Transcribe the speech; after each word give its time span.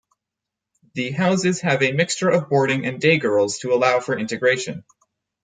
The 0.95 1.11
houses 1.11 1.61
have 1.61 1.83
a 1.83 1.91
mixture 1.91 2.29
of 2.29 2.49
boarding 2.49 2.87
and 2.87 2.99
day 2.99 3.19
girls 3.19 3.59
to 3.59 3.71
allow 3.71 3.99
for 3.99 4.17
integration. 4.17 4.83